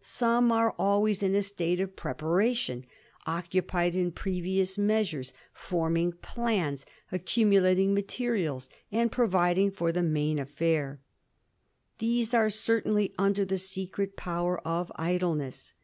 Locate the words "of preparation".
1.80-2.86